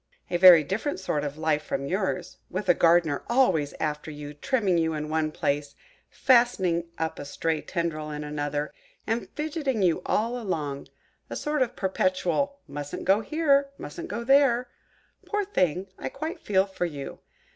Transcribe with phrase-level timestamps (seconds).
[0.31, 4.79] A very different sort of life from yours, with a Gardener always after you, trimming
[4.79, 5.75] you in one place,
[6.09, 8.73] fastening up a stray tendril in another,
[9.05, 14.69] and fidgeting you all along–a sort of perpetual 'mustn't go here'–'mustn't go there.'
[15.27, 15.85] Poor thing!
[15.99, 17.19] I quite feel for you!